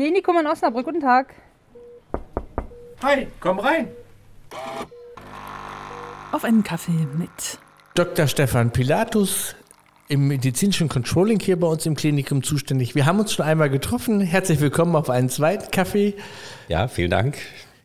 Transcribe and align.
Klinikum 0.00 0.38
in 0.38 0.46
Osnabrück. 0.46 0.86
Guten 0.86 1.00
Tag. 1.00 1.34
Hi, 3.02 3.26
komm 3.38 3.58
rein. 3.58 3.88
Auf 6.32 6.42
einen 6.42 6.64
Kaffee 6.64 7.06
mit 7.18 7.58
Dr. 7.96 8.26
Stefan 8.26 8.70
Pilatus 8.70 9.54
im 10.08 10.26
medizinischen 10.26 10.88
Controlling 10.88 11.38
hier 11.38 11.60
bei 11.60 11.66
uns 11.66 11.84
im 11.84 11.96
Klinikum 11.96 12.42
zuständig. 12.42 12.94
Wir 12.94 13.04
haben 13.04 13.20
uns 13.20 13.34
schon 13.34 13.44
einmal 13.44 13.68
getroffen. 13.68 14.22
Herzlich 14.22 14.60
willkommen 14.60 14.96
auf 14.96 15.10
einen 15.10 15.28
zweiten 15.28 15.70
Kaffee. 15.70 16.14
Ja, 16.68 16.88
vielen 16.88 17.10
Dank. 17.10 17.36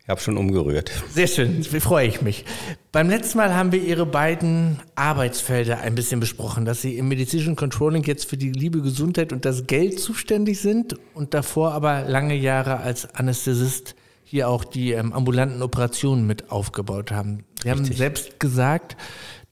Ich 0.06 0.10
habe 0.12 0.22
schon 0.22 0.38
umgerührt. 0.38 0.92
Sehr 1.10 1.26
schön, 1.26 1.64
freue 1.64 2.08
ich 2.08 2.22
mich. 2.22 2.46
Beim 2.92 3.10
letzten 3.10 3.40
Mal 3.40 3.56
haben 3.56 3.72
wir 3.72 3.82
Ihre 3.82 4.06
beiden 4.06 4.80
Arbeitsfelder 4.94 5.80
ein 5.80 5.96
bisschen 5.96 6.20
besprochen, 6.20 6.64
dass 6.64 6.84
Sie 6.84 7.00
im 7.00 7.08
medizinischen 7.08 7.56
Controlling 7.56 8.04
jetzt 8.04 8.30
für 8.30 8.38
die 8.38 8.52
liebe 8.52 8.84
Gesundheit 8.84 9.34
und 9.34 9.46
das 9.46 9.66
Geld 9.66 10.00
zuständig 10.00 10.62
sind 10.62 10.96
und 11.16 11.34
davor 11.34 11.72
aber 11.72 12.04
lange 12.04 12.36
Jahre 12.36 12.82
als 12.82 13.16
Anästhesist 13.16 13.96
hier 14.24 14.48
auch 14.48 14.64
die 14.64 14.92
ähm, 14.92 15.12
ambulanten 15.12 15.64
Operationen 15.64 16.28
mit 16.28 16.52
aufgebaut 16.52 17.12
haben. 17.12 17.44
Sie 17.64 17.72
haben 17.72 17.84
selbst 17.84 18.40
gesagt, 18.40 18.98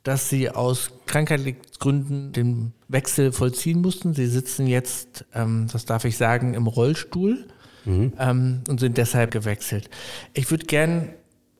dass 0.04 0.30
Sie 0.30 0.52
aus 0.52 0.92
Krankheitsgründen 1.08 2.32
den 2.32 2.74
Wechsel 2.90 3.32
vollziehen 3.32 3.82
mussten. 3.82 4.14
Sie 4.14 4.28
sitzen 4.28 4.68
jetzt, 4.68 5.26
ähm, 5.34 5.66
das 5.74 5.86
darf 5.86 6.06
ich 6.06 6.16
sagen, 6.16 6.54
im 6.54 6.68
Rollstuhl 6.68 7.48
mhm. 7.86 8.14
ähm, 8.20 8.64
und 8.68 8.80
sind 8.80 8.98
deshalb 8.98 9.32
gewechselt. 9.32 9.90
Ich 10.34 10.50
würde 10.52 10.66
gern 10.66 11.10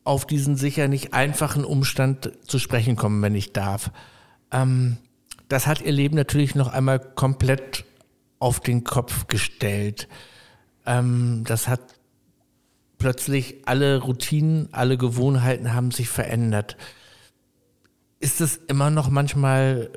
auf 0.04 0.26
diesen 0.26 0.56
sicher 0.56 0.88
nicht 0.88 1.14
einfachen 1.14 1.64
Umstand 1.64 2.32
zu 2.46 2.60
sprechen 2.60 2.96
kommen, 2.96 3.22
wenn 3.22 3.36
ich 3.36 3.54
darf. 3.54 3.92
Ähm, 4.52 4.98
das 5.48 5.68
hat 5.68 5.82
ihr 5.82 5.92
Leben 5.92 6.16
natürlich 6.16 6.56
noch 6.56 6.74
einmal 6.74 7.00
komplett 7.00 7.86
auf 8.40 8.60
den 8.60 8.84
Kopf 8.84 9.28
gestellt. 9.28 10.08
Ähm, 10.86 11.44
das 11.46 11.68
hat 11.68 11.82
plötzlich 12.98 13.68
alle 13.68 14.02
Routinen, 14.02 14.70
alle 14.72 14.98
Gewohnheiten 14.98 15.74
haben 15.74 15.92
sich 15.92 16.10
verändert. 16.10 16.78
Ist 18.20 18.42
es 18.42 18.58
immer 18.68 18.90
noch 18.90 19.10
manchmal 19.10 19.92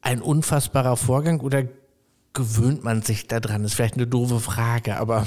ein 0.00 0.20
unfassbarer 0.20 0.96
Vorgang 0.96 1.40
oder 1.40 1.64
gewöhnt 2.34 2.84
man 2.84 3.02
sich 3.02 3.26
daran? 3.26 3.64
Ist 3.64 3.74
vielleicht 3.74 3.94
eine 3.94 4.06
doofe 4.06 4.40
Frage, 4.40 4.96
aber 4.96 5.26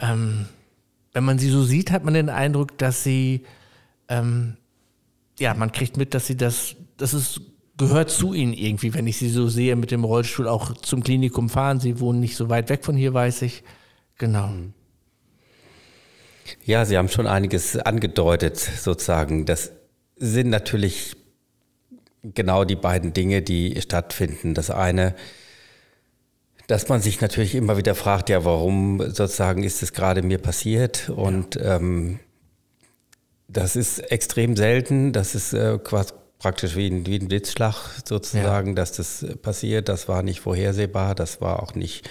ähm, 0.00 0.46
wenn 1.12 1.24
man 1.24 1.38
sie 1.38 1.50
so 1.50 1.62
sieht, 1.62 1.90
hat 1.90 2.04
man 2.04 2.14
den 2.14 2.28
Eindruck, 2.28 2.76
dass 2.78 3.04
sie, 3.04 3.44
ähm, 4.08 4.56
ja, 5.38 5.54
man 5.54 5.70
kriegt 5.70 5.96
mit, 5.96 6.14
dass 6.14 6.26
sie 6.26 6.36
das, 6.36 6.74
das 6.96 7.14
ist, 7.14 7.40
gehört 7.76 8.10
zu 8.10 8.34
ihnen 8.34 8.52
irgendwie, 8.52 8.94
wenn 8.94 9.06
ich 9.06 9.18
sie 9.18 9.28
so 9.28 9.48
sehe 9.48 9.76
mit 9.76 9.90
dem 9.90 10.04
Rollstuhl 10.04 10.48
auch 10.48 10.74
zum 10.74 11.02
Klinikum 11.02 11.48
fahren. 11.48 11.80
Sie 11.80 12.00
wohnen 12.00 12.20
nicht 12.20 12.36
so 12.36 12.48
weit 12.48 12.68
weg 12.68 12.84
von 12.84 12.96
hier, 12.96 13.14
weiß 13.14 13.42
ich. 13.42 13.62
Genau. 14.18 14.50
Ja, 16.64 16.84
Sie 16.84 16.96
haben 16.96 17.08
schon 17.08 17.26
einiges 17.26 17.76
angedeutet, 17.76 18.58
sozusagen. 18.58 19.44
Das 19.46 19.72
sind 20.16 20.50
natürlich 20.50 21.16
genau 22.22 22.64
die 22.64 22.76
beiden 22.76 23.12
Dinge, 23.12 23.42
die 23.42 23.80
stattfinden. 23.80 24.54
Das 24.54 24.70
eine, 24.70 25.14
dass 26.66 26.88
man 26.88 27.00
sich 27.00 27.20
natürlich 27.20 27.54
immer 27.54 27.76
wieder 27.76 27.94
fragt, 27.94 28.30
ja, 28.30 28.44
warum 28.44 29.00
sozusagen 29.00 29.62
ist 29.62 29.82
es 29.82 29.92
gerade 29.92 30.22
mir 30.22 30.38
passiert? 30.38 31.10
Und 31.10 31.56
ja. 31.56 31.76
ähm, 31.76 32.20
das 33.48 33.76
ist 33.76 33.98
extrem 34.10 34.56
selten. 34.56 35.12
Das 35.12 35.34
ist 35.34 35.52
äh, 35.52 35.78
quasi 35.82 36.12
praktisch 36.38 36.76
wie 36.76 36.88
ein, 36.88 37.06
wie 37.06 37.18
ein 37.18 37.28
Blitzschlag 37.28 37.74
sozusagen, 38.04 38.68
ja. 38.68 38.74
dass 38.74 38.92
das 38.92 39.24
passiert. 39.40 39.88
Das 39.88 40.08
war 40.08 40.22
nicht 40.22 40.40
vorhersehbar, 40.40 41.14
das 41.14 41.40
war 41.40 41.62
auch 41.62 41.74
nicht 41.74 42.08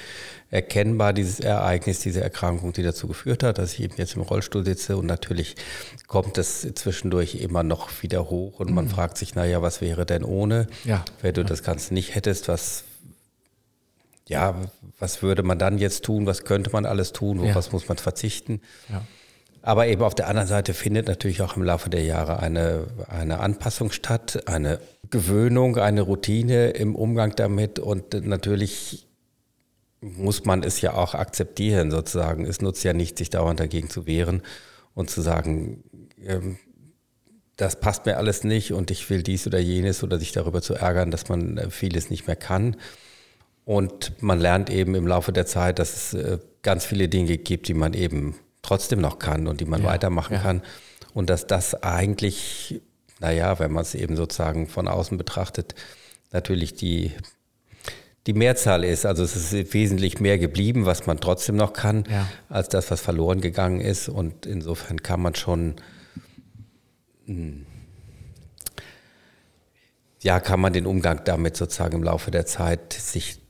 erkennbar, 0.50 1.14
dieses 1.14 1.40
Ereignis, 1.40 2.00
diese 2.00 2.22
Erkrankung, 2.22 2.74
die 2.74 2.84
dazu 2.84 3.08
geführt 3.08 3.44
hat, 3.44 3.58
dass 3.58 3.74
ich 3.74 3.82
eben 3.82 3.96
jetzt 3.98 4.16
im 4.16 4.22
Rollstuhl 4.22 4.64
sitze. 4.64 4.98
Und 4.98 5.08
natürlich 5.08 5.56
kommt 6.08 6.38
es 6.38 6.68
zwischendurch 6.76 7.36
immer 7.36 7.64
noch 7.64 7.90
wieder 8.02 8.30
hoch 8.30 8.60
und 8.60 8.72
man 8.72 8.86
mhm. 8.86 8.90
fragt 8.90 9.18
sich, 9.18 9.36
naja, 9.36 9.62
was 9.62 9.82
wäre 9.82 10.06
denn 10.06 10.24
ohne? 10.24 10.68
Ja. 10.84 11.04
Wenn 11.22 11.34
du 11.34 11.42
ja. 11.42 11.48
das 11.48 11.64
Ganze 11.64 11.94
nicht 11.94 12.16
hättest, 12.16 12.48
was 12.48 12.84
ja, 14.28 14.56
was 15.00 15.22
würde 15.22 15.44
man 15.44 15.60
dann 15.60 15.78
jetzt 15.78 16.06
tun, 16.06 16.26
was 16.26 16.46
könnte 16.46 16.72
man 16.72 16.86
alles 16.86 17.12
tun, 17.12 17.40
auf 17.40 17.48
ja. 17.48 17.56
was 17.56 17.72
muss 17.72 17.88
man 17.88 17.98
verzichten. 17.98 18.62
Ja. 18.90 19.04
Aber 19.62 19.88
eben 19.88 20.02
auf 20.02 20.16
der 20.16 20.28
anderen 20.28 20.48
Seite 20.48 20.74
findet 20.74 21.08
natürlich 21.08 21.42
auch 21.42 21.56
im 21.56 21.64
Laufe 21.64 21.90
der 21.90 22.04
Jahre 22.04 22.40
eine, 22.40 22.88
eine 23.08 23.40
Anpassung 23.40 23.92
statt, 23.92 24.44
eine 24.46 24.80
Gewöhnung, 25.10 25.78
eine 25.78 26.02
Routine 26.02 26.72
im 26.72 26.96
Umgang 26.96 27.34
damit 27.36 27.80
und 27.80 28.14
natürlich 28.26 29.08
muss 30.02 30.44
man 30.44 30.64
es 30.64 30.82
ja 30.82 30.94
auch 30.94 31.14
akzeptieren 31.14 31.92
sozusagen. 31.92 32.46
Es 32.46 32.62
nutzt 32.62 32.84
ja 32.84 32.92
nicht, 32.92 33.18
sich 33.18 33.30
dauernd 33.30 33.60
dagegen 33.60 33.90
zu 33.90 34.06
wehren 34.06 34.42
und 34.94 35.10
zu 35.10 35.22
sagen, 35.22 35.84
ähm, 36.22 36.58
das 37.56 37.80
passt 37.80 38.06
mir 38.06 38.18
alles 38.18 38.44
nicht 38.44 38.74
und 38.74 38.92
ich 38.92 39.10
will 39.10 39.24
dies 39.24 39.48
oder 39.48 39.60
jenes 39.60 40.04
oder 40.04 40.20
sich 40.20 40.32
darüber 40.34 40.62
zu 40.62 40.74
ärgern, 40.74 41.12
dass 41.12 41.30
man 41.30 41.58
äh, 41.58 41.70
vieles 41.70 42.10
nicht 42.10 42.28
mehr 42.28 42.36
kann. 42.36 42.76
Und 43.66 44.22
man 44.22 44.40
lernt 44.40 44.70
eben 44.70 44.96
im 44.96 45.08
Laufe 45.08 45.32
der 45.32 45.46
Zeit, 45.46 45.80
dass 45.80 45.96
es 45.96 46.14
äh, 46.14 46.40
ganz 46.64 46.86
viele 46.86 47.08
Dinge 47.08 47.38
gibt, 47.38 47.68
die 47.68 47.74
man 47.74 47.94
eben 47.94 48.36
trotzdem 48.62 49.00
noch 49.00 49.20
kann 49.20 49.48
und 49.48 49.62
die 49.62 49.66
man 49.66 49.82
ja, 49.82 49.88
weitermachen 49.88 50.34
ja. 50.34 50.40
kann. 50.42 50.62
Und 51.14 51.30
dass 51.30 51.48
das 51.48 51.76
eigentlich, 51.84 52.82
naja, 53.20 53.60
wenn 53.60 53.72
man 53.72 53.84
es 53.84 53.96
eben 53.96 54.16
sozusagen 54.16 54.68
von 54.68 54.88
außen 54.88 55.18
betrachtet, 55.18 55.76
natürlich 56.32 56.74
die, 56.74 57.12
die 58.26 58.34
Mehrzahl 58.34 58.84
ist. 58.84 59.06
Also 59.06 59.24
es 59.24 59.36
ist 59.36 59.74
wesentlich 59.74 60.20
mehr 60.20 60.38
geblieben, 60.38 60.86
was 60.86 61.06
man 61.06 61.20
trotzdem 61.20 61.56
noch 61.56 61.74
kann, 61.74 62.06
ja. 62.10 62.28
als 62.50 62.70
das, 62.70 62.90
was 62.92 63.00
verloren 63.00 63.42
gegangen 63.42 63.80
ist. 63.80 64.10
Und 64.10 64.46
insofern 64.46 65.02
kann 65.04 65.22
man 65.22 65.36
schon, 65.36 65.76
hm, 67.26 67.66
ja, 70.22 70.40
kann 70.40 70.60
man 70.60 70.74
den 70.74 70.86
Umgang 70.86 71.22
damit 71.26 71.58
sozusagen 71.58 71.98
im 71.98 72.04
Laufe 72.04 72.32
der 72.32 72.46
Zeit 72.46 72.94
sich 72.94 73.43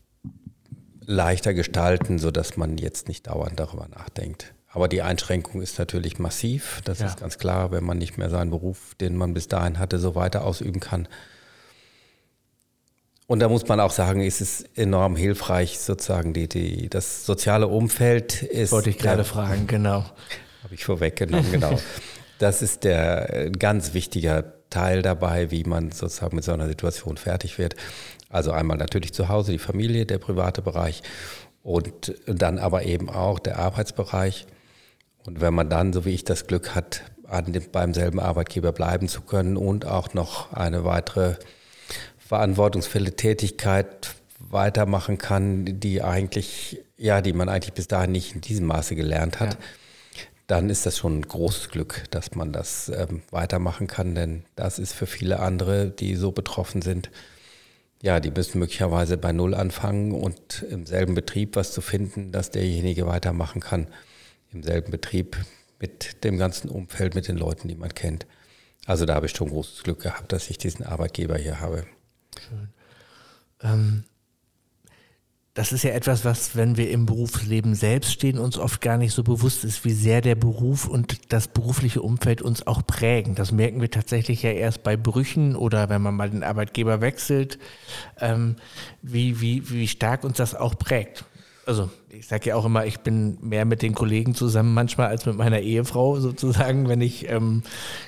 leichter 1.05 1.53
gestalten, 1.53 2.19
sodass 2.19 2.57
man 2.57 2.77
jetzt 2.77 3.07
nicht 3.07 3.27
dauernd 3.27 3.59
darüber 3.59 3.87
nachdenkt. 3.87 4.53
Aber 4.69 4.87
die 4.87 5.03
Einschränkung 5.03 5.61
ist 5.61 5.77
natürlich 5.77 6.17
massiv. 6.17 6.81
Das 6.83 6.99
ja. 6.99 7.05
ist 7.05 7.19
ganz 7.19 7.37
klar, 7.37 7.71
wenn 7.71 7.83
man 7.83 7.99
nicht 7.99 8.17
mehr 8.17 8.29
seinen 8.29 8.49
Beruf, 8.49 8.95
den 8.95 9.15
man 9.15 9.33
bis 9.33 9.47
dahin 9.47 9.77
hatte, 9.77 9.99
so 9.99 10.15
weiter 10.15 10.43
ausüben 10.43 10.79
kann. 10.79 11.07
Und 13.27 13.39
da 13.39 13.49
muss 13.49 13.67
man 13.67 13.79
auch 13.79 13.91
sagen, 13.91 14.21
ist 14.21 14.41
es 14.41 14.63
enorm 14.75 15.15
hilfreich, 15.15 15.79
sozusagen, 15.79 16.33
die, 16.33 16.49
die, 16.49 16.89
das 16.89 17.25
soziale 17.25 17.67
Umfeld 17.67 18.43
ist. 18.43 18.71
Wollte 18.71 18.89
ich 18.89 18.97
gerade 18.97 19.23
fragen, 19.23 19.67
genau. 19.67 20.05
Habe 20.63 20.73
ich 20.73 20.83
vorweggenommen, 20.83 21.51
genau. 21.51 21.79
das 22.39 22.61
ist 22.61 22.83
der 22.83 23.51
ganz 23.51 23.93
wichtiger 23.93 24.53
Teil 24.69 25.03
dabei, 25.03 25.51
wie 25.51 25.63
man 25.63 25.91
sozusagen 25.91 26.35
mit 26.35 26.43
so 26.43 26.51
einer 26.51 26.67
Situation 26.67 27.17
fertig 27.17 27.59
wird. 27.59 27.75
Also 28.33 28.51
einmal 28.51 28.77
natürlich 28.77 29.13
zu 29.13 29.29
Hause 29.29 29.51
die 29.51 29.59
Familie, 29.59 30.07
der 30.07 30.17
private 30.17 30.63
Bereich 30.63 31.03
und 31.61 32.15
dann 32.25 32.57
aber 32.57 32.83
eben 32.83 33.09
auch 33.09 33.37
der 33.37 33.59
Arbeitsbereich. 33.59 34.47
Und 35.25 35.39
wenn 35.39 35.53
man 35.53 35.69
dann, 35.69 35.93
so 35.93 36.03
wie 36.03 36.15
ich 36.15 36.25
das 36.25 36.47
Glück 36.47 36.73
hat, 36.73 37.03
an 37.27 37.53
dem, 37.53 37.63
beim 37.71 37.93
selben 37.93 38.19
Arbeitgeber 38.19 38.71
bleiben 38.71 39.07
zu 39.07 39.21
können 39.21 39.55
und 39.55 39.85
auch 39.85 40.15
noch 40.15 40.51
eine 40.51 40.83
weitere 40.83 41.35
verantwortungsvolle 42.17 43.15
Tätigkeit 43.15 44.15
weitermachen 44.39 45.19
kann, 45.19 45.79
die 45.79 46.01
eigentlich, 46.01 46.83
ja, 46.97 47.21
die 47.21 47.33
man 47.33 47.49
eigentlich 47.49 47.73
bis 47.73 47.87
dahin 47.87 48.11
nicht 48.11 48.33
in 48.33 48.41
diesem 48.41 48.65
Maße 48.65 48.95
gelernt 48.95 49.39
hat, 49.39 49.53
ja. 49.53 49.59
dann 50.47 50.71
ist 50.71 50.87
das 50.87 50.97
schon 50.97 51.19
ein 51.19 51.27
großes 51.27 51.69
Glück, 51.69 52.05
dass 52.09 52.33
man 52.33 52.51
das 52.51 52.89
ähm, 52.89 53.21
weitermachen 53.29 53.85
kann, 53.85 54.15
denn 54.15 54.43
das 54.55 54.79
ist 54.79 54.93
für 54.93 55.05
viele 55.05 55.39
andere, 55.39 55.91
die 55.91 56.15
so 56.15 56.31
betroffen 56.31 56.81
sind, 56.81 57.11
ja, 58.03 58.19
die 58.19 58.31
müssen 58.31 58.59
möglicherweise 58.59 59.17
bei 59.17 59.31
Null 59.31 59.55
anfangen 59.55 60.11
und 60.11 60.61
im 60.69 60.85
selben 60.85 61.15
Betrieb 61.15 61.55
was 61.55 61.71
zu 61.71 61.79
finden, 61.79 62.33
dass 62.33 62.51
derjenige 62.51 63.07
weitermachen 63.07 63.61
kann. 63.61 63.87
Im 64.51 64.61
selben 64.61 64.91
Betrieb 64.91 65.37
mit 65.79 66.21
dem 66.25 66.37
ganzen 66.37 66.69
Umfeld, 66.69 67.15
mit 67.15 67.29
den 67.29 67.37
Leuten, 67.37 67.69
die 67.69 67.75
man 67.75 67.93
kennt. 67.95 68.27
Also 68.85 69.05
da 69.05 69.15
habe 69.15 69.27
ich 69.27 69.31
schon 69.31 69.47
großes 69.47 69.83
Glück 69.83 70.01
gehabt, 70.01 70.33
dass 70.33 70.49
ich 70.49 70.57
diesen 70.57 70.85
Arbeitgeber 70.85 71.37
hier 71.37 71.61
habe. 71.61 71.85
Schön. 72.37 72.67
Ähm, 73.61 74.03
das 75.53 75.71
ist 75.71 75.83
ja 75.83 75.91
etwas, 75.91 76.25
was, 76.25 76.55
wenn 76.55 76.77
wir 76.77 76.89
im 76.89 77.05
Berufsleben 77.05 77.75
selbst 77.75 78.11
stehen, 78.11 78.39
uns 78.39 78.57
oft 78.57 78.81
gar 78.81 78.97
nicht 78.97 79.13
so 79.13 79.23
bewusst 79.23 79.63
ist, 79.63 79.85
wie 79.85 79.91
sehr 79.91 80.21
der 80.21 80.33
Beruf 80.33 80.87
und 80.87 81.31
das 81.31 81.47
berufliche 81.47 82.01
Umfeld 82.01 82.41
uns 82.41 82.65
auch 82.65 82.85
prägen. 82.87 83.35
Das 83.35 83.51
merken 83.51 83.79
wir 83.79 83.91
tatsächlich 83.91 84.41
ja 84.41 84.49
erst 84.49 84.81
bei 84.81 84.97
Brüchen 84.97 85.55
oder 85.55 85.89
wenn 85.89 86.01
man 86.01 86.15
mal 86.15 86.31
den 86.31 86.43
Arbeitgeber 86.43 87.01
wechselt, 87.01 87.59
ähm, 88.19 88.55
wie, 89.03 89.41
wie, 89.41 89.69
wie 89.69 89.87
stark 89.87 90.23
uns 90.23 90.37
das 90.37 90.55
auch 90.55 90.75
prägt. 90.75 91.23
Also 91.67 91.91
ich 92.09 92.27
sage 92.27 92.49
ja 92.49 92.55
auch 92.55 92.65
immer, 92.65 92.87
ich 92.87 93.01
bin 93.01 93.37
mehr 93.41 93.65
mit 93.65 93.83
den 93.83 93.93
Kollegen 93.93 94.33
zusammen 94.33 94.73
manchmal 94.73 95.07
als 95.07 95.27
mit 95.27 95.37
meiner 95.37 95.59
Ehefrau 95.59 96.19
sozusagen, 96.19 96.89
wenn 96.89 97.01
ich 97.01 97.29
ähm, 97.29 97.61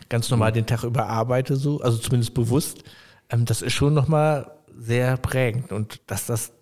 ganz 0.09 0.31
normal 0.31 0.51
den 0.51 0.65
Tag 0.65 0.83
über 0.83 1.07
arbeite, 1.09 1.57
so, 1.57 1.79
also 1.79 1.99
zumindest 1.99 2.33
bewusst. 2.33 2.83
Ähm, 3.29 3.45
das 3.45 3.61
ist 3.61 3.73
schon 3.73 3.93
nochmal 3.93 4.51
sehr 4.75 5.15
prägend 5.17 5.71
und 5.71 6.01
dass 6.07 6.25
das 6.25 6.54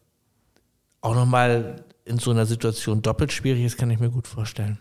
auch 1.03 1.15
nochmal 1.15 1.83
in 2.05 2.17
so 2.17 2.31
einer 2.31 2.45
Situation 2.45 3.01
doppelt 3.01 3.31
schwierig 3.31 3.63
ist, 3.63 3.77
kann 3.77 3.91
ich 3.91 3.99
mir 3.99 4.09
gut 4.09 4.27
vorstellen. 4.27 4.79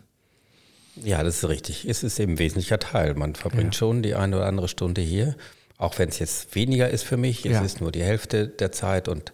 Ja, 0.95 1.23
das 1.23 1.37
ist 1.37 1.49
richtig. 1.49 1.85
Es 1.85 2.03
ist 2.03 2.19
eben 2.19 2.33
ein 2.33 2.39
wesentlicher 2.39 2.79
Teil. 2.79 3.13
Man 3.15 3.35
verbringt 3.35 3.73
ja. 3.73 3.79
schon 3.79 4.03
die 4.03 4.15
eine 4.15 4.37
oder 4.37 4.45
andere 4.45 4.67
Stunde 4.67 5.01
hier, 5.01 5.35
auch 5.77 5.99
wenn 5.99 6.09
es 6.09 6.19
jetzt 6.19 6.55
weniger 6.55 6.89
ist 6.89 7.03
für 7.03 7.17
mich. 7.17 7.45
Es 7.45 7.53
ja. 7.53 7.61
ist 7.61 7.81
nur 7.81 7.91
die 7.91 8.03
Hälfte 8.03 8.47
der 8.47 8.71
Zeit 8.71 9.07
und 9.07 9.33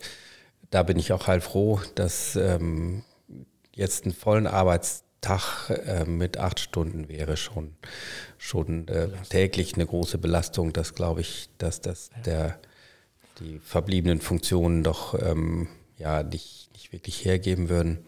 da 0.72 0.84
bin 0.84 0.98
ich 0.98 1.14
auch 1.14 1.28
halt 1.28 1.44
froh, 1.44 1.80
dass 1.96 2.36
ähm, 2.36 3.04
jetzt 3.74 4.06
einen 4.06 4.14
vollen 4.14 4.48
Arbeitstag 4.48 5.70
äh, 5.70 6.06
mit 6.06 6.38
acht 6.38 6.60
Stunden 6.60 7.08
wäre 7.08 7.38
schon, 7.38 7.76
schon 8.38 8.88
äh, 8.88 9.10
täglich 9.30 9.76
eine 9.76 9.86
große 9.86 10.18
Belastung. 10.18 10.74
Das 10.74 10.96
glaube 10.96 11.22
ich, 11.22 11.50
dass 11.58 11.82
das 11.82 12.10
der, 12.26 12.60
die 13.40 13.60
verbliebenen 13.60 14.22
Funktionen 14.22 14.84
doch 14.84 15.20
ähm, 15.22 15.68
ja 16.00 16.24
nicht, 16.24 16.70
nicht 16.74 16.92
wirklich 16.92 17.24
hergeben 17.24 17.70
würden. 17.70 18.00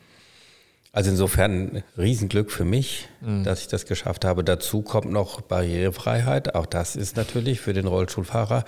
Also 0.94 1.10
insofern 1.12 1.84
Riesenglück 1.98 2.52
für 2.52 2.66
mich, 2.66 3.08
mhm. 3.22 3.44
dass 3.44 3.62
ich 3.62 3.68
das 3.68 3.86
geschafft 3.86 4.26
habe. 4.26 4.44
Dazu 4.44 4.82
kommt 4.82 5.12
noch 5.12 5.40
Barrierefreiheit. 5.42 6.56
Auch 6.56 6.66
das 6.66 6.96
ist 6.96 7.16
natürlich 7.16 7.62
für 7.62 7.74
den 7.74 7.88
Rollstuhlfahrer, 7.88 8.66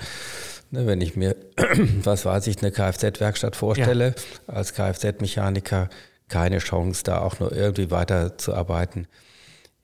ne, 0.71 0.87
wenn 0.87 1.01
ich 1.01 1.17
mir, 1.17 1.35
was 2.03 2.25
weiß 2.25 2.47
ich, 2.47 2.61
eine 2.61 2.71
Kfz-Werkstatt 2.71 3.55
vorstelle, 3.55 4.15
ja. 4.47 4.53
als 4.53 4.73
Kfz-Mechaniker 4.73 5.89
keine 6.29 6.59
Chance, 6.59 7.03
da 7.03 7.19
auch 7.19 7.39
nur 7.39 7.51
irgendwie 7.51 7.91
weiterzuarbeiten. 7.91 9.07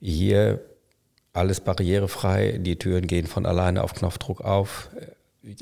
Hier 0.00 0.60
alles 1.34 1.60
barrierefrei, 1.60 2.58
die 2.58 2.76
Türen 2.76 3.06
gehen 3.06 3.26
von 3.26 3.44
alleine 3.44 3.84
auf 3.84 3.94
Knopfdruck 3.94 4.40
auf. 4.40 4.88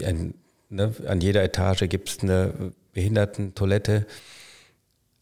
An, 0.04 0.34
ne, 0.68 0.94
an 1.06 1.20
jeder 1.20 1.42
Etage 1.42 1.88
gibt 1.88 2.08
es 2.08 2.20
eine 2.20 2.72
Behindertentoilette. 2.92 4.06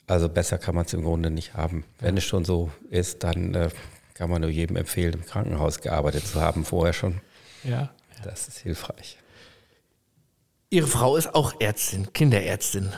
Also 0.07 0.29
besser 0.29 0.59
kann 0.59 0.75
man 0.75 0.87
es 0.87 0.93
im 0.93 1.03
Grunde 1.03 1.31
nicht 1.31 1.55
haben. 1.55 1.85
Wenn 1.99 2.17
es 2.17 2.25
schon 2.25 2.45
so 2.45 2.71
ist, 2.91 3.25
dann 3.25 3.55
äh, 3.55 3.71
kann 4.15 4.31
man 4.31 4.43
nur 4.43 4.51
jedem 4.51 4.77
empfehlen, 4.77 5.15
im 5.15 5.27
Krankenhaus 5.27 5.81
gearbeitet 5.81 6.27
zu 6.27 6.41
haben, 6.41 6.65
vorher 6.65 6.93
schon. 6.93 7.21
Ja. 7.65 7.91
Das 8.25 8.49
ist 8.49 8.59
hilfreich. 8.59 9.19
Ihre 10.69 10.89
Frau 10.89 11.17
ist 11.17 11.33
auch 11.35 11.61
Ärztin, 11.61 12.13
Kinderärztin. 12.13 12.93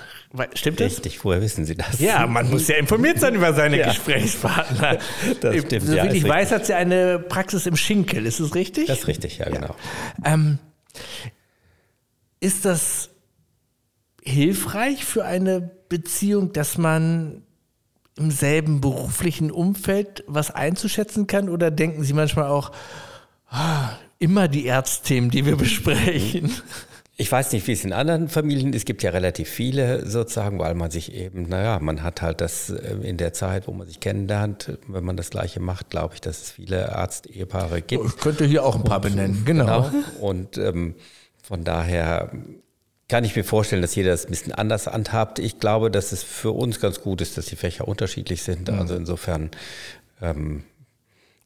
Stimmt 0.55 0.81
das? 0.81 0.87
Richtig, 0.87 1.23
woher 1.23 1.43
wissen 1.43 1.67
Sie 1.67 1.75
das? 1.75 2.01
Ja, 2.01 2.27
man 2.27 2.49
muss 2.49 2.67
ja 2.67 2.77
informiert 2.77 3.21
sein 3.21 3.35
über 3.35 3.53
seine 3.53 3.79
ja. 3.79 3.89
Gesprächspartner. 3.89 4.99
Das 5.41 5.57
stimmt, 5.57 5.87
so, 5.87 5.95
ja, 5.95 6.07
ich 6.07 6.25
weiß, 6.27 6.51
hat 6.51 6.67
sie 6.67 6.75
eine 6.75 7.19
Praxis 7.19 7.67
im 7.67 7.77
Schinkel, 7.77 8.25
ist 8.25 8.41
es 8.41 8.55
richtig? 8.55 8.87
Das 8.87 9.01
ist 9.01 9.07
richtig, 9.07 9.39
ja, 9.39 9.47
ja. 9.47 9.55
genau. 9.55 9.77
Ähm, 10.25 10.59
ist 12.41 12.65
das 12.65 13.11
hilfreich 14.23 15.05
für 15.05 15.25
eine 15.25 15.71
Beziehung, 15.89 16.53
dass 16.53 16.79
man 16.79 17.43
im 18.17 18.31
selben 18.31 18.81
beruflichen 18.81 19.51
Umfeld 19.51 20.25
was 20.27 20.51
einzuschätzen 20.51 21.27
kann? 21.27 21.49
Oder 21.49 21.71
denken 21.71 22.03
Sie 22.05 22.13
manchmal 22.13 22.47
auch, 22.47 22.73
ah, 23.49 23.91
immer 24.19 24.49
die 24.49 24.67
Ärztthemen, 24.67 25.31
die 25.31 25.47
wir 25.47 25.57
besprechen? 25.57 26.51
Ich 27.21 27.33
weiß 27.33 27.51
nicht, 27.53 27.67
wie 27.67 27.73
es 27.73 27.85
in 27.85 27.93
anderen 27.93 28.29
Familien 28.29 28.73
ist. 28.73 28.83
Es 28.83 28.85
gibt 28.85 29.03
ja 29.03 29.11
relativ 29.11 29.49
viele 29.49 30.07
sozusagen, 30.07 30.61
weil 30.61 30.75
man 30.75 30.93
sich 30.93 31.13
eben, 31.13 31.49
naja, 31.49 31.81
man 31.81 32.05
hat 32.05 32.23
halt 32.23 32.41
das 32.41 32.71
äh, 32.71 32.95
in 33.03 33.17
der 33.17 33.33
Zeit, 33.33 33.67
wo 33.67 33.73
man 33.73 33.89
sich 33.89 33.99
kennenlernt, 33.99 34.79
wenn 34.87 35.03
man 35.03 35.17
das 35.17 35.31
Gleiche 35.31 35.59
macht, 35.59 35.91
glaube 35.91 36.15
ich, 36.15 36.21
dass 36.21 36.43
es 36.43 36.51
viele 36.53 36.95
Arzt-Ehepaare 36.95 37.83
gibt. 37.83 38.05
Ich 38.05 38.17
könnte 38.19 38.45
hier 38.45 38.65
auch 38.65 38.77
ein 38.77 38.85
paar 38.85 39.01
benennen, 39.01 39.43
genau. 39.45 39.91
genau. 39.91 40.05
Und 40.21 40.59
ähm, 40.59 40.95
von 41.43 41.65
daher 41.65 42.31
kann 43.09 43.25
ich 43.25 43.35
mir 43.35 43.45
vorstellen, 43.45 43.83
dass 43.83 43.95
jeder 43.95 44.11
das 44.11 44.27
ein 44.27 44.31
bisschen 44.31 44.53
anders 44.53 44.87
handhabt. 44.87 45.39
Ich 45.39 45.59
glaube, 45.59 45.91
dass 45.91 46.13
es 46.13 46.23
für 46.23 46.53
uns 46.53 46.79
ganz 46.79 47.01
gut 47.01 47.23
ist, 47.23 47.39
dass 47.39 47.47
die 47.47 47.57
Fächer 47.57 47.89
unterschiedlich 47.89 48.43
sind. 48.43 48.71
Mhm. 48.71 48.79
Also 48.79 48.95
insofern, 48.95 49.51
ähm, 50.21 50.65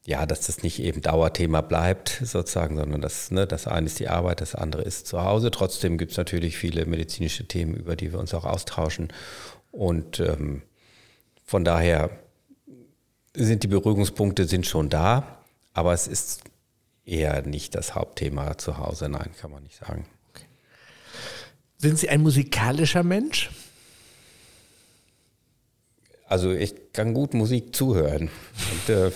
ja, 0.04 0.26
dass 0.26 0.46
das 0.46 0.64
nicht 0.64 0.80
eben 0.80 1.00
Dauerthema 1.00 1.60
bleibt, 1.60 2.20
sozusagen, 2.24 2.76
sondern 2.76 3.00
dass 3.00 3.30
ne, 3.30 3.46
das 3.46 3.68
eine 3.68 3.86
ist 3.86 4.00
die 4.00 4.08
Arbeit, 4.08 4.40
das 4.40 4.56
andere 4.56 4.82
ist 4.82 5.06
zu 5.06 5.22
Hause. 5.22 5.52
Trotzdem 5.52 5.98
gibt 5.98 6.10
es 6.10 6.18
natürlich 6.18 6.56
viele 6.56 6.84
medizinische 6.84 7.46
Themen, 7.46 7.74
über 7.74 7.94
die 7.94 8.12
wir 8.12 8.18
uns 8.18 8.34
auch 8.34 8.44
austauschen. 8.44 9.12
Und 9.70 10.18
ähm, 10.18 10.62
von 11.44 11.64
daher 11.64 12.10
sind 13.34 13.62
die 13.62 13.68
Beruhigungspunkte 13.68 14.46
sind 14.46 14.66
schon 14.66 14.88
da, 14.88 15.38
aber 15.74 15.92
es 15.92 16.08
ist 16.08 16.42
eher 17.04 17.42
nicht 17.42 17.76
das 17.76 17.94
Hauptthema 17.94 18.58
zu 18.58 18.78
Hause. 18.78 19.08
Nein, 19.08 19.30
kann 19.40 19.52
man 19.52 19.62
nicht 19.62 19.76
sagen. 19.76 20.06
Sind 21.82 21.98
Sie 21.98 22.08
ein 22.08 22.22
musikalischer 22.22 23.02
Mensch? 23.02 23.50
Also 26.28 26.52
ich 26.52 26.92
kann 26.92 27.12
gut 27.12 27.34
Musik 27.34 27.74
zuhören, 27.74 28.30
und, 28.70 28.94
äh, 28.94 29.10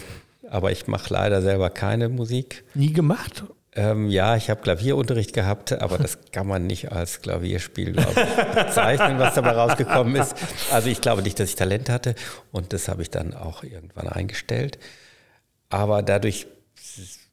aber 0.51 0.73
ich 0.73 0.89
mache 0.89 1.15
leider 1.15 1.43
selber 1.43 1.71
keine 1.71 2.09
Musik. 2.09 2.65
Nie 2.75 2.93
gemacht? 2.93 3.45
Ähm, 3.73 4.09
ja, 4.09 4.37
ich 4.37 4.51
habe 4.51 4.63
Klavierunterricht 4.63 5.33
gehabt, 5.33 5.73
aber 5.73 5.97
das 5.97 6.19
kann 6.33 6.49
man 6.49 6.67
nicht 6.67 6.91
als 6.91 7.23
Klavierspiel 7.23 7.97
ich, 7.97 8.55
bezeichnen, 8.55 9.21
was 9.21 9.35
dabei 9.35 9.53
rausgekommen 9.53 10.17
ist. 10.17 10.35
Also 10.73 10.89
ich 10.89 11.01
glaube 11.01 11.23
nicht, 11.23 11.39
dass 11.39 11.51
ich 11.51 11.57
Talent 11.57 11.89
hatte 11.89 12.17
und 12.51 12.73
das 12.73 12.89
habe 12.89 13.03
ich 13.03 13.11
dann 13.11 13.33
auch 13.33 13.63
irgendwann 13.63 14.09
eingestellt. 14.09 14.79
Aber 15.69 16.03
dadurch 16.03 16.47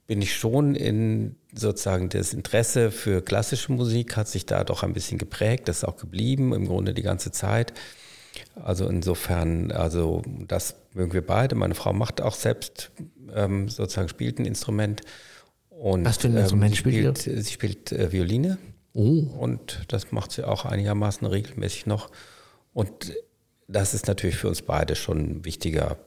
bin 0.05 0.21
ich 0.21 0.35
schon 0.35 0.75
in 0.75 1.35
sozusagen 1.53 2.09
das 2.09 2.33
Interesse 2.33 2.91
für 2.91 3.21
klassische 3.21 3.71
Musik 3.71 4.17
hat 4.17 4.27
sich 4.27 4.45
da 4.45 4.63
doch 4.63 4.83
ein 4.83 4.93
bisschen 4.93 5.17
geprägt. 5.17 5.67
Das 5.67 5.77
ist 5.77 5.83
auch 5.85 5.97
geblieben 5.97 6.53
im 6.53 6.67
Grunde 6.67 6.93
die 6.93 7.03
ganze 7.03 7.31
Zeit. 7.31 7.73
Also 8.55 8.87
insofern, 8.87 9.71
also 9.71 10.21
das 10.47 10.75
mögen 10.93 11.13
wir 11.13 11.25
beide. 11.25 11.55
Meine 11.55 11.75
Frau 11.75 11.93
macht 11.93 12.21
auch 12.21 12.35
selbst 12.35 12.91
ähm, 13.33 13.69
sozusagen 13.69 14.09
spielt 14.09 14.39
ein 14.39 14.45
Instrument. 14.45 15.01
Und, 15.69 16.05
Was 16.05 16.17
für 16.17 16.27
ein 16.27 16.37
Instrument 16.37 16.71
ähm, 16.71 16.77
spielt 16.77 17.17
sie? 17.17 17.29
Spielt, 17.31 17.45
sie 17.45 17.53
spielt 17.53 17.91
äh, 17.91 18.11
Violine. 18.11 18.57
Oh. 18.93 19.23
Und 19.39 19.83
das 19.87 20.11
macht 20.11 20.31
sie 20.31 20.47
auch 20.47 20.65
einigermaßen 20.65 21.25
regelmäßig 21.25 21.85
noch. 21.85 22.09
Und 22.73 23.13
das 23.67 23.93
ist 23.93 24.07
natürlich 24.07 24.35
für 24.35 24.49
uns 24.49 24.61
beide 24.61 24.95
schon 24.95 25.17
ein 25.17 25.45
wichtiger 25.45 25.97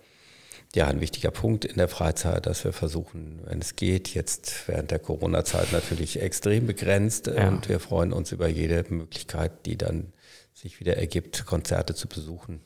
ja, 0.74 0.86
ein 0.88 1.00
wichtiger 1.00 1.30
Punkt 1.30 1.64
in 1.64 1.76
der 1.76 1.88
Freizeit, 1.88 2.46
dass 2.46 2.64
wir 2.64 2.72
versuchen, 2.72 3.40
wenn 3.44 3.60
es 3.60 3.76
geht, 3.76 4.14
jetzt 4.14 4.68
während 4.68 4.90
der 4.90 4.98
Corona-Zeit 4.98 5.72
natürlich 5.72 6.20
extrem 6.20 6.66
begrenzt 6.66 7.28
ja. 7.28 7.48
und 7.48 7.68
wir 7.68 7.80
freuen 7.80 8.12
uns 8.12 8.32
über 8.32 8.48
jede 8.48 8.84
Möglichkeit, 8.88 9.64
die 9.64 9.78
dann 9.78 10.12
sich 10.52 10.80
wieder 10.80 10.96
ergibt, 10.96 11.46
Konzerte 11.46 11.94
zu 11.94 12.08
besuchen 12.08 12.60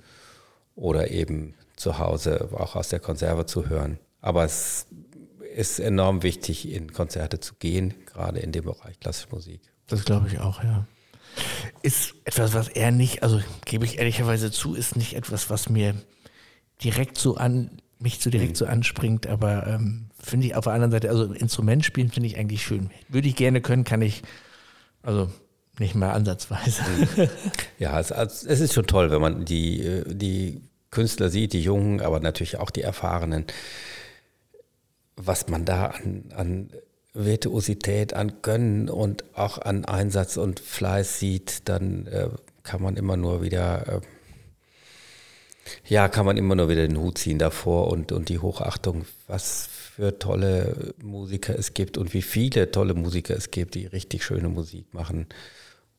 oder 0.74 1.10
eben 1.10 1.54
zu 1.76 1.98
Hause 1.98 2.48
auch 2.52 2.76
aus 2.76 2.88
der 2.88 3.00
Konserve 3.00 3.46
zu 3.46 3.68
hören. 3.68 3.98
Aber 4.20 4.44
es 4.44 4.86
ist 5.54 5.80
enorm 5.80 6.22
wichtig, 6.22 6.70
in 6.70 6.92
Konzerte 6.92 7.40
zu 7.40 7.54
gehen, 7.54 7.94
gerade 8.06 8.40
in 8.40 8.52
dem 8.52 8.64
Bereich 8.64 8.98
klassische 9.00 9.28
Musik. 9.30 9.60
Das 9.86 10.04
glaube 10.04 10.28
ich 10.28 10.38
auch, 10.38 10.62
ja. 10.62 10.86
Ist 11.82 12.14
etwas, 12.24 12.54
was 12.54 12.68
er 12.68 12.90
nicht, 12.90 13.22
also 13.22 13.40
gebe 13.64 13.84
ich 13.84 13.98
ehrlicherweise 13.98 14.50
zu, 14.50 14.74
ist 14.74 14.96
nicht 14.96 15.14
etwas, 15.14 15.50
was 15.50 15.68
mir 15.68 15.94
direkt 16.82 17.18
so 17.18 17.36
an 17.36 17.80
mich 18.00 18.18
so 18.20 18.30
direkt 18.30 18.52
mhm. 18.52 18.56
so 18.56 18.66
anspringt, 18.66 19.26
aber 19.26 19.66
ähm, 19.66 20.06
finde 20.18 20.46
ich 20.46 20.54
auf 20.54 20.64
der 20.64 20.72
anderen 20.72 20.90
Seite, 20.90 21.10
also 21.10 21.32
Instrument 21.32 21.84
spielen 21.84 22.10
finde 22.10 22.28
ich 22.28 22.38
eigentlich 22.38 22.62
schön. 22.62 22.90
Würde 23.08 23.28
ich 23.28 23.36
gerne 23.36 23.60
können, 23.60 23.84
kann 23.84 24.02
ich, 24.02 24.22
also 25.02 25.30
nicht 25.78 25.94
mal 25.94 26.12
ansatzweise. 26.12 26.82
Mhm. 27.16 27.28
Ja, 27.78 27.98
es, 27.98 28.10
es 28.10 28.60
ist 28.60 28.74
schon 28.74 28.86
toll, 28.86 29.10
wenn 29.10 29.20
man 29.20 29.44
die, 29.44 29.80
äh, 29.82 30.04
die 30.06 30.60
Künstler 30.90 31.30
sieht, 31.30 31.52
die 31.52 31.62
Jungen, 31.62 32.00
aber 32.00 32.20
natürlich 32.20 32.58
auch 32.58 32.70
die 32.70 32.82
Erfahrenen, 32.82 33.46
was 35.16 35.48
man 35.48 35.64
da 35.64 35.86
an, 35.86 36.24
an 36.34 36.70
Virtuosität, 37.12 38.14
an 38.14 38.34
Gönnen 38.42 38.88
und 38.88 39.24
auch 39.34 39.58
an 39.58 39.84
Einsatz 39.84 40.36
und 40.36 40.60
Fleiß 40.60 41.18
sieht, 41.18 41.68
dann 41.68 42.06
äh, 42.06 42.28
kann 42.62 42.82
man 42.82 42.96
immer 42.96 43.16
nur 43.16 43.42
wieder 43.42 43.88
äh, 43.88 44.00
ja, 45.86 46.08
kann 46.08 46.26
man 46.26 46.36
immer 46.36 46.54
nur 46.54 46.68
wieder 46.68 46.86
den 46.86 46.98
Hut 46.98 47.18
ziehen 47.18 47.38
davor 47.38 47.88
und, 47.88 48.12
und 48.12 48.28
die 48.28 48.38
Hochachtung, 48.38 49.04
was 49.26 49.68
für 49.68 50.18
tolle 50.18 50.94
Musiker 51.02 51.58
es 51.58 51.74
gibt 51.74 51.98
und 51.98 52.14
wie 52.14 52.22
viele 52.22 52.70
tolle 52.70 52.94
Musiker 52.94 53.36
es 53.36 53.50
gibt, 53.50 53.74
die 53.74 53.86
richtig 53.86 54.24
schöne 54.24 54.48
Musik 54.48 54.92
machen. 54.94 55.26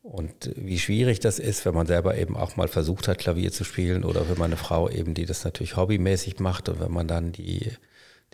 Und 0.02 0.50
wie 0.56 0.80
schwierig 0.80 1.20
das 1.20 1.38
ist, 1.38 1.64
wenn 1.64 1.74
man 1.74 1.86
selber 1.86 2.18
eben 2.18 2.36
auch 2.36 2.56
mal 2.56 2.66
versucht 2.66 3.06
hat, 3.06 3.18
Klavier 3.18 3.52
zu 3.52 3.62
spielen 3.62 4.02
oder 4.02 4.28
wenn 4.28 4.38
man 4.38 4.46
eine 4.46 4.56
Frau 4.56 4.90
eben, 4.90 5.14
die 5.14 5.26
das 5.26 5.44
natürlich 5.44 5.76
hobbymäßig 5.76 6.40
macht 6.40 6.68
und 6.68 6.80
wenn 6.80 6.90
man 6.90 7.06
dann 7.06 7.30
die, 7.30 7.70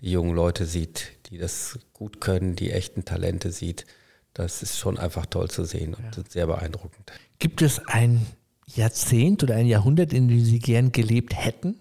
die 0.00 0.10
jungen 0.10 0.34
Leute 0.34 0.64
sieht, 0.64 1.12
die 1.26 1.36
das 1.36 1.78
gut 1.92 2.22
können, 2.22 2.56
die 2.56 2.70
echten 2.70 3.04
Talente 3.04 3.52
sieht, 3.52 3.84
das 4.32 4.62
ist 4.62 4.78
schon 4.78 4.98
einfach 4.98 5.26
toll 5.26 5.50
zu 5.50 5.64
sehen 5.64 5.94
und 5.94 6.16
ja. 6.16 6.22
sehr 6.26 6.46
beeindruckend. 6.46 7.12
Gibt 7.38 7.60
es 7.60 7.80
ein 7.86 8.24
Jahrzehnt 8.74 9.42
oder 9.42 9.54
ein 9.54 9.66
Jahrhundert, 9.66 10.12
in 10.12 10.28
dem 10.28 10.44
Sie 10.44 10.58
gern 10.58 10.92
gelebt 10.92 11.34
hätten? 11.34 11.76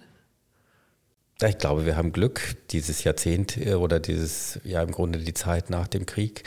Ich 1.46 1.60
glaube, 1.60 1.86
wir 1.86 1.96
haben 1.96 2.14
Glück, 2.14 2.56
dieses 2.72 3.04
Jahrzehnt 3.04 3.58
äh, 3.58 3.76
oder 3.76 4.00
dieses, 4.00 4.60
ja 4.64 4.82
im 4.82 4.92
Grunde 4.92 5.20
die 5.20 5.34
Zeit 5.34 5.70
nach 5.70 5.88
dem 5.88 6.06
Krieg 6.06 6.44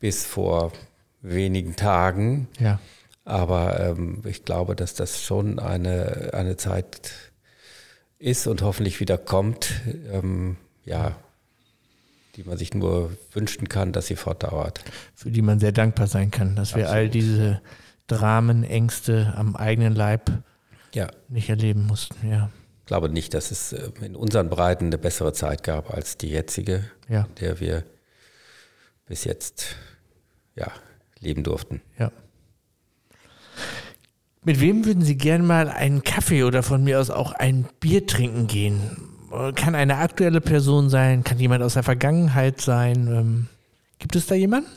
bis 0.00 0.24
vor 0.24 0.72
wenigen 1.20 1.76
Tagen. 1.76 2.48
Ja. 2.58 2.80
Aber 3.24 3.78
ähm, 3.80 4.22
ich 4.24 4.44
glaube, 4.44 4.74
dass 4.74 4.94
das 4.94 5.22
schon 5.22 5.58
eine, 5.58 6.30
eine 6.32 6.56
Zeit 6.56 7.12
ist 8.18 8.46
und 8.46 8.62
hoffentlich 8.62 9.00
wieder 9.00 9.18
kommt, 9.18 9.70
ähm, 10.10 10.56
ja, 10.84 11.16
die 12.36 12.44
man 12.44 12.56
sich 12.56 12.72
nur 12.72 13.16
wünschen 13.32 13.68
kann, 13.68 13.92
dass 13.92 14.06
sie 14.06 14.16
fortdauert. 14.16 14.82
Für 15.14 15.30
die 15.30 15.42
man 15.42 15.60
sehr 15.60 15.72
dankbar 15.72 16.06
sein 16.06 16.30
kann, 16.30 16.56
dass 16.56 16.74
wir 16.74 16.90
all 16.90 17.08
diese 17.08 17.60
Dramen, 18.18 18.64
Ängste 18.64 19.34
am 19.36 19.56
eigenen 19.56 19.94
Leib 19.94 20.30
Ja, 20.94 21.08
nicht 21.28 21.48
erleben 21.48 21.86
mussten. 21.86 22.28
Ja, 22.30 22.50
ich 22.80 22.86
glaube 22.86 23.08
nicht, 23.08 23.34
dass 23.34 23.50
es 23.50 23.72
äh, 23.72 23.90
in 24.00 24.16
unseren 24.16 24.48
Breiten 24.48 24.86
eine 24.86 24.98
bessere 24.98 25.32
Zeit 25.32 25.62
gab 25.62 25.92
als 25.92 26.16
die 26.18 26.28
jetzige, 26.28 26.84
ja, 27.08 27.22
in 27.24 27.34
der 27.36 27.60
wir 27.60 27.84
bis 29.06 29.24
jetzt 29.24 29.76
ja, 30.54 30.70
leben 31.20 31.42
durften. 31.42 31.80
ja. 31.98 32.10
Mit 34.44 34.60
wem 34.60 34.84
würden 34.84 35.04
Sie 35.04 35.16
gern 35.16 35.46
mal 35.46 35.68
einen 35.68 36.02
Kaffee 36.02 36.42
oder 36.42 36.64
von 36.64 36.82
mir 36.82 36.98
aus 36.98 37.10
auch 37.10 37.30
ein 37.30 37.68
Bier 37.78 38.08
trinken 38.08 38.48
gehen? 38.48 38.80
Kann 39.54 39.76
eine 39.76 39.98
aktuelle 39.98 40.40
Person 40.40 40.90
sein, 40.90 41.22
kann 41.22 41.38
jemand 41.38 41.62
aus 41.62 41.74
der 41.74 41.84
Vergangenheit 41.84 42.60
sein. 42.60 43.06
Ähm, 43.06 43.46
gibt 44.00 44.16
es 44.16 44.26
da 44.26 44.34
jemanden? 44.34 44.68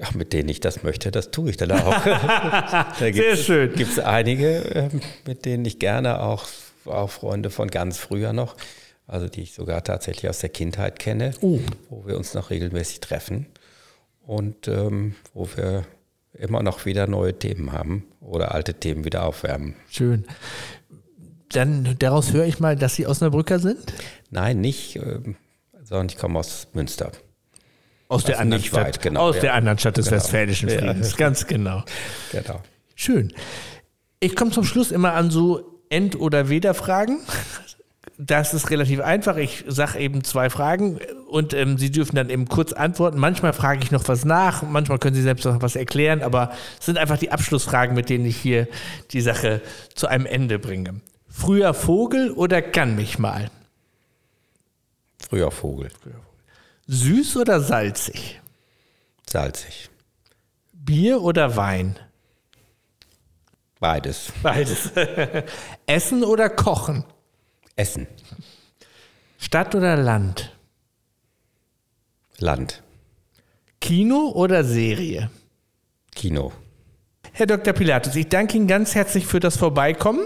Ja, 0.00 0.08
mit 0.14 0.32
denen 0.32 0.48
ich 0.48 0.60
das 0.60 0.82
möchte, 0.82 1.10
das 1.10 1.30
tue 1.30 1.50
ich 1.50 1.56
dann 1.56 1.72
auch. 1.72 2.04
da 2.04 2.94
Sehr 2.98 3.36
schön. 3.36 3.74
Gibt 3.74 3.92
es 3.92 3.98
einige, 3.98 4.58
ähm, 4.74 5.00
mit 5.26 5.44
denen 5.44 5.64
ich 5.64 5.78
gerne 5.78 6.20
auch, 6.20 6.46
auch 6.84 7.10
Freunde 7.10 7.50
von 7.50 7.68
ganz 7.68 7.98
früher 7.98 8.32
noch, 8.32 8.56
also 9.06 9.28
die 9.28 9.42
ich 9.42 9.54
sogar 9.54 9.82
tatsächlich 9.82 10.28
aus 10.28 10.38
der 10.38 10.50
Kindheit 10.50 10.98
kenne, 10.98 11.32
Oh. 11.40 11.58
wo 11.88 12.06
wir 12.06 12.16
uns 12.16 12.34
noch 12.34 12.50
regelmäßig 12.50 13.00
treffen 13.00 13.46
und 14.26 14.68
ähm, 14.68 15.14
wo 15.34 15.48
wir 15.56 15.84
immer 16.34 16.62
noch 16.62 16.84
wieder 16.86 17.06
neue 17.08 17.36
Themen 17.36 17.72
haben 17.72 18.04
oder 18.20 18.54
alte 18.54 18.74
Themen 18.74 19.04
wieder 19.04 19.24
aufwärmen. 19.24 19.74
Schön. 19.90 20.24
Dann 21.50 21.96
daraus 21.98 22.32
höre 22.32 22.44
ich 22.44 22.60
mal, 22.60 22.76
dass 22.76 22.94
Sie 22.94 23.06
Osnabrücker 23.06 23.58
sind? 23.58 23.92
Nein, 24.30 24.60
nicht, 24.60 24.96
ähm, 24.96 25.36
sondern 25.82 26.08
ich 26.08 26.18
komme 26.18 26.38
aus 26.38 26.68
Münster. 26.74 27.10
Aus 28.08 28.24
der 28.24 28.38
anderen 28.40 28.62
Stadt. 28.64 28.86
weit, 28.86 29.02
genau, 29.02 29.20
Aus 29.20 29.36
ja. 29.36 29.42
der 29.42 29.54
anderen 29.54 29.78
Stadt 29.78 29.96
des 29.96 30.06
Genau. 30.06 30.16
Westfälischen 30.16 30.68
Ja. 30.70 30.78
Friedens, 30.78 31.16
ganz 31.16 31.46
genau. 31.46 31.84
Genau. 32.32 32.62
Schön. 32.94 33.32
Ich 34.20 34.34
komme 34.34 34.50
zum 34.50 34.64
Schluss 34.64 34.90
immer 34.90 35.12
an 35.12 35.30
so 35.30 35.80
End- 35.90 36.18
oder 36.18 36.48
Weder-Fragen. 36.48 37.18
Das 38.20 38.52
ist 38.54 38.70
relativ 38.70 39.00
einfach. 39.00 39.36
Ich 39.36 39.64
sage 39.68 39.98
eben 40.00 40.24
zwei 40.24 40.50
Fragen 40.50 40.98
und 41.28 41.54
ähm, 41.54 41.78
Sie 41.78 41.90
dürfen 41.92 42.16
dann 42.16 42.30
eben 42.30 42.48
kurz 42.48 42.72
antworten. 42.72 43.18
Manchmal 43.18 43.52
frage 43.52 43.80
ich 43.84 43.92
noch 43.92 44.08
was 44.08 44.24
nach, 44.24 44.62
manchmal 44.62 44.98
können 44.98 45.14
Sie 45.14 45.22
selbst 45.22 45.44
noch 45.44 45.62
was 45.62 45.76
erklären, 45.76 46.22
aber 46.22 46.50
es 46.80 46.86
sind 46.86 46.98
einfach 46.98 47.18
die 47.18 47.30
Abschlussfragen, 47.30 47.94
mit 47.94 48.08
denen 48.08 48.24
ich 48.26 48.36
hier 48.36 48.66
die 49.12 49.20
Sache 49.20 49.60
zu 49.94 50.08
einem 50.08 50.26
Ende 50.26 50.58
bringe. 50.58 51.00
Früher 51.28 51.74
Vogel 51.74 52.32
oder 52.32 52.60
kann 52.60 52.96
mich 52.96 53.20
mal? 53.20 53.50
Früher 55.28 55.50
Vogel, 55.52 55.90
Süß 56.88 57.36
oder 57.36 57.60
salzig? 57.60 58.40
salzig, 59.28 59.90
Bier 60.72 61.20
oder 61.22 61.54
Wein? 61.54 61.98
beides. 63.78 64.32
Beides. 64.42 64.90
Essen 65.86 66.24
oder 66.24 66.48
kochen? 66.48 67.04
Essen, 67.76 68.06
Stadt 69.38 69.74
oder 69.74 69.96
Land? 69.96 70.56
Land, 72.38 72.82
Kino 73.80 74.32
oder 74.34 74.64
Serie? 74.64 75.30
Kino. 76.14 76.52
Herr 77.32 77.46
Dr. 77.46 77.74
Pilatus, 77.74 78.16
ich 78.16 78.28
danke 78.28 78.56
Ihnen 78.56 78.66
ganz 78.66 78.94
herzlich 78.94 79.26
für 79.26 79.40
das 79.40 79.56
Vorbeikommen. 79.58 80.22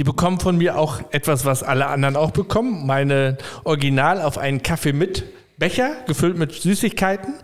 Sie 0.00 0.04
bekommen 0.04 0.40
von 0.40 0.56
mir 0.56 0.78
auch 0.78 1.02
etwas, 1.10 1.44
was 1.44 1.62
alle 1.62 1.86
anderen 1.88 2.16
auch 2.16 2.30
bekommen. 2.30 2.86
Meine 2.86 3.36
Original 3.64 4.22
auf 4.22 4.38
einen 4.38 4.62
Kaffee 4.62 4.94
mit 4.94 5.24
Becher, 5.58 5.94
gefüllt 6.06 6.38
mit 6.38 6.52
Süßigkeiten. 6.52 7.34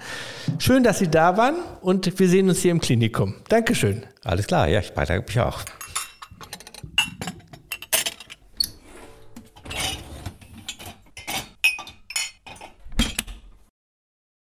Schön, 0.59 0.83
dass 0.83 0.99
Sie 0.99 1.09
da 1.09 1.37
waren 1.37 1.57
und 1.83 2.19
wir 2.19 2.29
sehen 2.31 2.49
uns 2.49 2.63
hier 2.63 2.71
im 2.71 2.81
Klinikum. 2.81 3.35
Dankeschön. 3.51 4.05
Alles 4.25 4.47
klar, 4.47 4.69
ja, 4.69 4.81
ich 4.81 4.95
bedanke 4.95 5.27
mich 5.29 5.39
auch. 5.39 5.67